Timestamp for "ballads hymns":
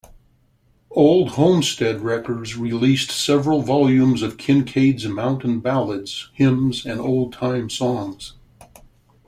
5.59-6.87